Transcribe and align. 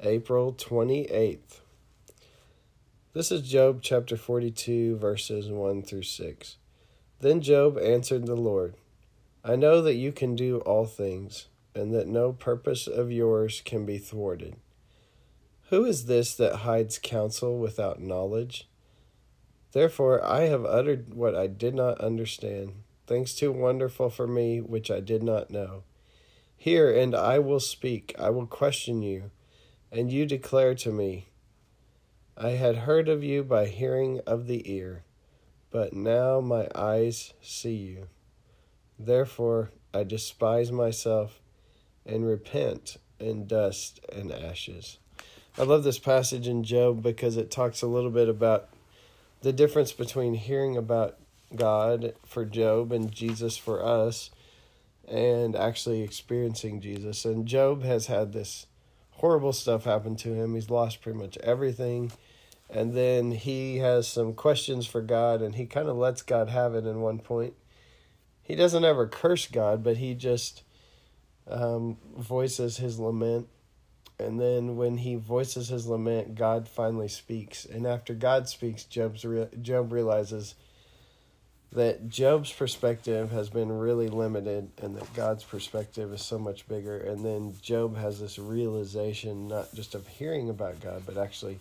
April 0.00 0.52
28th. 0.52 1.60
This 3.12 3.30
is 3.30 3.48
Job 3.48 3.80
chapter 3.80 4.16
42, 4.16 4.96
verses 4.96 5.48
1 5.48 5.82
through 5.82 6.02
6. 6.02 6.56
Then 7.20 7.40
Job 7.40 7.78
answered 7.78 8.26
the 8.26 8.34
Lord 8.34 8.74
I 9.44 9.56
know 9.56 9.80
that 9.82 9.94
you 9.94 10.10
can 10.10 10.34
do 10.34 10.58
all 10.58 10.84
things, 10.84 11.46
and 11.74 11.94
that 11.94 12.08
no 12.08 12.32
purpose 12.32 12.86
of 12.86 13.12
yours 13.12 13.62
can 13.64 13.86
be 13.86 13.98
thwarted. 13.98 14.56
Who 15.70 15.84
is 15.84 16.06
this 16.06 16.34
that 16.34 16.56
hides 16.56 16.98
counsel 16.98 17.58
without 17.58 18.02
knowledge? 18.02 18.68
Therefore 19.72 20.24
I 20.24 20.42
have 20.42 20.64
uttered 20.64 21.14
what 21.14 21.36
I 21.36 21.46
did 21.46 21.74
not 21.74 22.00
understand 22.00 22.72
things 23.06 23.34
too 23.34 23.52
wonderful 23.52 24.10
for 24.10 24.26
me 24.26 24.60
which 24.60 24.90
I 24.90 25.00
did 25.00 25.22
not 25.22 25.50
know. 25.50 25.84
Hear, 26.56 26.90
and 26.90 27.14
I 27.14 27.38
will 27.38 27.60
speak, 27.60 28.14
I 28.18 28.30
will 28.30 28.46
question 28.46 29.02
you, 29.02 29.30
and 29.94 30.12
you 30.12 30.26
declare 30.26 30.74
to 30.74 30.90
me. 30.90 31.28
I 32.36 32.50
had 32.50 32.78
heard 32.78 33.08
of 33.08 33.22
you 33.22 33.44
by 33.44 33.66
hearing 33.66 34.20
of 34.26 34.48
the 34.48 34.68
ear, 34.70 35.04
but 35.70 35.92
now 35.92 36.40
my 36.40 36.68
eyes 36.74 37.32
see 37.40 37.76
you. 37.76 38.08
Therefore 38.98 39.70
I 39.94 40.02
despise 40.02 40.72
myself 40.72 41.40
and 42.04 42.26
repent 42.26 42.96
in 43.20 43.46
dust 43.46 44.00
and 44.12 44.32
ashes. 44.32 44.98
I 45.56 45.62
love 45.62 45.84
this 45.84 46.00
passage 46.00 46.48
in 46.48 46.64
Job 46.64 47.00
because 47.00 47.36
it 47.36 47.52
talks 47.52 47.80
a 47.80 47.86
little 47.86 48.10
bit 48.10 48.28
about 48.28 48.70
the 49.42 49.52
difference 49.52 49.92
between 49.92 50.34
hearing 50.34 50.76
about 50.76 51.18
God 51.54 52.14
for 52.26 52.44
Job 52.44 52.90
and 52.90 53.12
Jesus 53.12 53.56
for 53.56 53.80
us 53.80 54.30
and 55.06 55.54
actually 55.54 56.02
experiencing 56.02 56.80
Jesus. 56.80 57.24
And 57.24 57.46
Job 57.46 57.84
has 57.84 58.08
had 58.08 58.32
this 58.32 58.66
horrible 59.14 59.52
stuff 59.52 59.84
happened 59.84 60.18
to 60.20 60.34
him. 60.34 60.54
He's 60.54 60.70
lost 60.70 61.00
pretty 61.00 61.18
much 61.18 61.36
everything. 61.38 62.12
And 62.70 62.94
then 62.94 63.32
he 63.32 63.78
has 63.78 64.08
some 64.08 64.34
questions 64.34 64.86
for 64.86 65.00
God 65.00 65.42
and 65.42 65.54
he 65.54 65.66
kind 65.66 65.88
of 65.88 65.96
lets 65.96 66.22
God 66.22 66.48
have 66.48 66.74
it 66.74 66.86
in 66.86 67.00
one 67.00 67.18
point. 67.18 67.54
He 68.42 68.54
doesn't 68.54 68.84
ever 68.84 69.06
curse 69.06 69.46
God, 69.46 69.82
but 69.82 69.98
he 69.98 70.14
just 70.14 70.62
um, 71.48 71.98
voices 72.16 72.78
his 72.78 72.98
lament. 72.98 73.48
And 74.18 74.40
then 74.40 74.76
when 74.76 74.98
he 74.98 75.14
voices 75.16 75.68
his 75.68 75.86
lament, 75.86 76.34
God 76.34 76.68
finally 76.68 77.08
speaks. 77.08 77.64
And 77.64 77.86
after 77.86 78.14
God 78.14 78.48
speaks, 78.48 78.84
Job's 78.84 79.24
re- 79.24 79.48
Job 79.60 79.92
realizes 79.92 80.54
that 81.74 82.08
Job's 82.08 82.52
perspective 82.52 83.32
has 83.32 83.50
been 83.50 83.70
really 83.70 84.08
limited 84.08 84.70
and 84.80 84.96
that 84.96 85.12
God's 85.14 85.42
perspective 85.42 86.12
is 86.12 86.22
so 86.22 86.38
much 86.38 86.68
bigger. 86.68 86.98
And 86.98 87.24
then 87.24 87.54
Job 87.60 87.96
has 87.96 88.20
this 88.20 88.38
realization, 88.38 89.48
not 89.48 89.74
just 89.74 89.96
of 89.96 90.06
hearing 90.06 90.48
about 90.48 90.80
God, 90.80 91.02
but 91.04 91.18
actually 91.18 91.58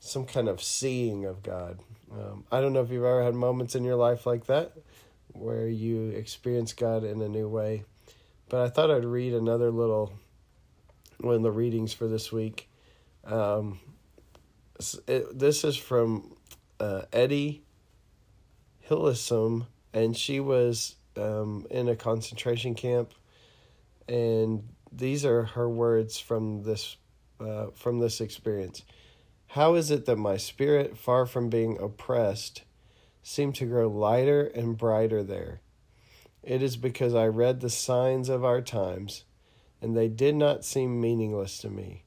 some 0.00 0.26
kind 0.26 0.48
of 0.48 0.60
seeing 0.60 1.26
of 1.26 1.44
God. 1.44 1.78
Um, 2.12 2.44
I 2.50 2.60
don't 2.60 2.72
know 2.72 2.82
if 2.82 2.90
you've 2.90 3.04
ever 3.04 3.22
had 3.22 3.34
moments 3.34 3.76
in 3.76 3.84
your 3.84 3.94
life 3.94 4.26
like 4.26 4.46
that 4.46 4.72
where 5.32 5.68
you 5.68 6.08
experience 6.08 6.72
God 6.72 7.04
in 7.04 7.22
a 7.22 7.28
new 7.28 7.48
way. 7.48 7.84
But 8.48 8.62
I 8.62 8.68
thought 8.68 8.90
I'd 8.90 9.04
read 9.04 9.32
another 9.32 9.70
little 9.70 10.12
one 11.18 11.36
of 11.36 11.42
the 11.42 11.52
readings 11.52 11.92
for 11.92 12.08
this 12.08 12.32
week. 12.32 12.68
Um, 13.24 13.78
it, 15.06 15.38
this 15.38 15.62
is 15.62 15.76
from 15.76 16.34
uh, 16.80 17.02
Etty 17.12 17.62
Hillesum, 18.90 19.66
and 19.94 20.16
she 20.16 20.40
was 20.40 20.96
um, 21.16 21.66
in 21.70 21.88
a 21.88 21.96
concentration 21.96 22.74
camp. 22.74 23.14
And 24.08 24.68
these 24.90 25.24
are 25.24 25.44
her 25.44 25.68
words 25.68 26.18
from 26.18 26.64
this 26.64 26.96
uh, 27.40 27.68
from 27.74 28.00
this 28.00 28.20
experience. 28.20 28.82
How 29.46 29.74
is 29.74 29.90
it 29.90 30.04
that 30.06 30.16
my 30.16 30.36
spirit, 30.36 30.98
far 30.98 31.24
from 31.24 31.48
being 31.48 31.78
oppressed, 31.80 32.62
seemed 33.22 33.54
to 33.56 33.66
grow 33.66 33.88
lighter 33.88 34.42
and 34.46 34.76
brighter 34.76 35.22
there? 35.22 35.60
It 36.42 36.62
is 36.62 36.76
because 36.76 37.14
I 37.14 37.26
read 37.26 37.60
the 37.60 37.70
signs 37.70 38.28
of 38.28 38.44
our 38.44 38.60
times, 38.60 39.24
and 39.80 39.96
they 39.96 40.08
did 40.08 40.34
not 40.34 40.64
seem 40.64 41.00
meaningless 41.00 41.58
to 41.58 41.70
me. 41.70 42.04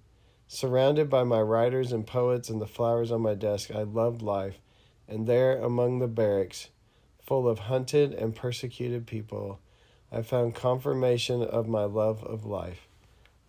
Surrounded 0.47 1.09
by 1.09 1.23
my 1.23 1.41
writers 1.41 1.91
and 1.91 2.05
poets 2.05 2.49
and 2.49 2.61
the 2.61 2.67
flowers 2.67 3.11
on 3.11 3.21
my 3.21 3.33
desk, 3.33 3.71
I 3.71 3.83
loved 3.83 4.21
life, 4.21 4.59
and 5.07 5.27
there 5.27 5.61
among 5.61 5.99
the 5.99 6.07
barracks, 6.07 6.69
full 7.21 7.47
of 7.47 7.59
hunted 7.59 8.13
and 8.13 8.35
persecuted 8.35 9.07
people, 9.07 9.59
I 10.11 10.21
found 10.21 10.55
confirmation 10.55 11.41
of 11.41 11.67
my 11.67 11.83
love 11.83 12.23
of 12.23 12.45
life. 12.45 12.87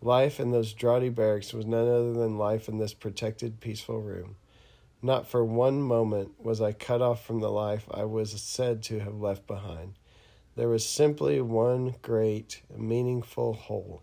Life 0.00 0.38
in 0.38 0.50
those 0.50 0.72
draughty 0.72 1.08
barracks 1.08 1.52
was 1.52 1.66
none 1.66 1.88
other 1.88 2.12
than 2.12 2.38
life 2.38 2.68
in 2.68 2.78
this 2.78 2.94
protected, 2.94 3.60
peaceful 3.60 4.00
room. 4.00 4.36
Not 5.02 5.28
for 5.28 5.44
one 5.44 5.82
moment 5.82 6.42
was 6.42 6.60
I 6.60 6.72
cut 6.72 7.02
off 7.02 7.24
from 7.24 7.40
the 7.40 7.50
life 7.50 7.86
I 7.90 8.04
was 8.04 8.30
said 8.40 8.82
to 8.84 9.00
have 9.00 9.20
left 9.20 9.46
behind. 9.46 9.94
There 10.56 10.68
was 10.68 10.86
simply 10.86 11.40
one 11.40 11.96
great, 12.00 12.62
meaningful 12.74 13.52
whole. 13.54 14.02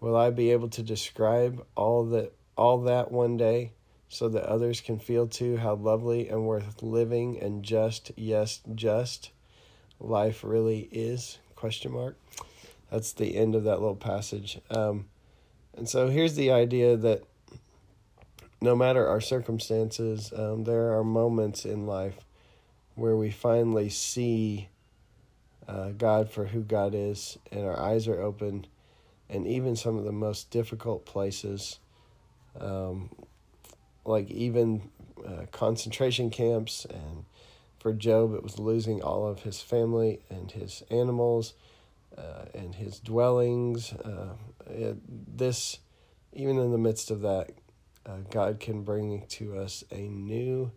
Will 0.00 0.16
I 0.16 0.30
be 0.30 0.50
able 0.50 0.68
to 0.68 0.82
describe 0.82 1.64
all 1.74 2.04
that 2.06 2.34
all 2.56 2.82
that 2.82 3.10
one 3.10 3.36
day? 3.36 3.72
So 4.14 4.28
that 4.28 4.44
others 4.44 4.80
can 4.80 4.96
feel 4.96 5.26
too 5.26 5.56
how 5.56 5.74
lovely 5.74 6.28
and 6.28 6.46
worth 6.46 6.84
living 6.84 7.36
and 7.40 7.64
just 7.64 8.12
yes 8.14 8.60
just 8.76 9.32
life 9.98 10.44
really 10.44 10.88
is 10.92 11.38
question 11.56 11.90
mark. 11.90 12.16
That's 12.92 13.12
the 13.12 13.36
end 13.36 13.56
of 13.56 13.64
that 13.64 13.80
little 13.80 13.96
passage. 13.96 14.60
Um, 14.70 15.06
and 15.76 15.88
so 15.88 16.10
here's 16.10 16.36
the 16.36 16.52
idea 16.52 16.96
that 16.96 17.24
no 18.60 18.76
matter 18.76 19.04
our 19.04 19.20
circumstances 19.20 20.32
um, 20.36 20.62
there 20.62 20.96
are 20.96 21.02
moments 21.02 21.64
in 21.64 21.84
life 21.84 22.18
where 22.94 23.16
we 23.16 23.32
finally 23.32 23.88
see 23.88 24.68
uh, 25.66 25.88
god 25.88 26.30
for 26.30 26.46
who 26.46 26.60
god 26.60 26.94
is 26.94 27.36
and 27.50 27.66
our 27.66 27.78
eyes 27.78 28.06
are 28.06 28.22
open 28.22 28.66
and 29.28 29.46
even 29.46 29.74
some 29.74 29.98
of 29.98 30.04
the 30.04 30.12
most 30.12 30.50
difficult 30.50 31.04
places 31.04 31.80
um, 32.60 33.10
like 34.04 34.30
even 34.30 34.90
uh, 35.26 35.46
concentration 35.52 36.30
camps 36.30 36.84
and 36.88 37.24
for 37.78 37.92
job 37.92 38.34
it 38.34 38.42
was 38.42 38.58
losing 38.58 39.02
all 39.02 39.26
of 39.26 39.42
his 39.42 39.60
family 39.60 40.20
and 40.30 40.52
his 40.52 40.82
animals 40.90 41.54
uh, 42.16 42.44
and 42.54 42.74
his 42.76 43.00
dwellings 43.00 43.92
uh, 43.92 44.34
it, 44.66 44.96
this 45.36 45.78
even 46.32 46.58
in 46.58 46.72
the 46.72 46.78
midst 46.78 47.10
of 47.10 47.20
that 47.20 47.50
uh, 48.06 48.18
god 48.30 48.60
can 48.60 48.82
bring 48.82 49.24
to 49.28 49.56
us 49.58 49.84
a 49.90 50.08
new 50.08 50.70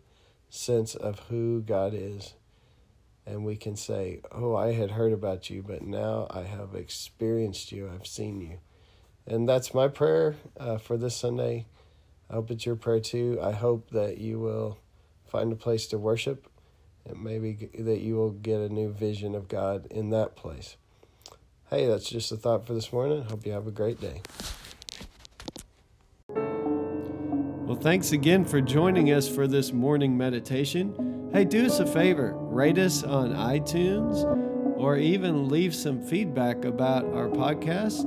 sense 0.50 0.94
of 0.94 1.18
who 1.28 1.60
god 1.60 1.92
is. 1.94 2.34
And 3.26 3.44
we 3.44 3.56
can 3.56 3.76
say 3.76 4.20
oh 4.32 4.56
i 4.56 4.72
had 4.72 4.92
heard 4.92 5.12
about 5.12 5.50
you 5.50 5.62
but 5.62 5.82
now 5.82 6.26
i 6.30 6.42
have 6.42 6.74
experienced 6.74 7.72
you. 7.72 7.90
I've 7.92 8.06
seen 8.06 8.40
you. 8.40 8.58
And 9.26 9.46
that's 9.46 9.74
my 9.74 9.88
prayer 9.88 10.36
uh, 10.58 10.78
for 10.78 10.96
this 10.96 11.16
sunday 11.16 11.66
I 12.30 12.34
hope 12.34 12.50
it's 12.50 12.66
your 12.66 12.76
prayer 12.76 13.00
too. 13.00 13.38
I 13.42 13.52
hope 13.52 13.90
that 13.90 14.18
you 14.18 14.38
will 14.38 14.78
find 15.24 15.52
a 15.52 15.56
place 15.56 15.86
to 15.88 15.98
worship 15.98 16.48
and 17.06 17.22
maybe 17.22 17.70
that 17.78 18.00
you 18.00 18.16
will 18.16 18.30
get 18.30 18.60
a 18.60 18.68
new 18.68 18.92
vision 18.92 19.34
of 19.34 19.48
God 19.48 19.86
in 19.90 20.10
that 20.10 20.36
place. 20.36 20.76
Hey, 21.70 21.86
that's 21.86 22.08
just 22.08 22.32
a 22.32 22.36
thought 22.36 22.66
for 22.66 22.74
this 22.74 22.92
morning. 22.92 23.22
Hope 23.24 23.46
you 23.46 23.52
have 23.52 23.66
a 23.66 23.70
great 23.70 24.00
day. 24.00 24.22
Well, 26.28 27.76
thanks 27.76 28.12
again 28.12 28.44
for 28.44 28.60
joining 28.60 29.12
us 29.12 29.28
for 29.28 29.46
this 29.46 29.72
morning 29.72 30.16
meditation. 30.16 31.30
Hey, 31.32 31.44
do 31.44 31.66
us 31.66 31.80
a 31.80 31.86
favor 31.86 32.32
rate 32.34 32.78
us 32.78 33.04
on 33.04 33.34
iTunes 33.34 34.24
or 34.78 34.96
even 34.96 35.48
leave 35.48 35.74
some 35.74 36.02
feedback 36.02 36.64
about 36.64 37.04
our 37.12 37.28
podcast 37.28 38.06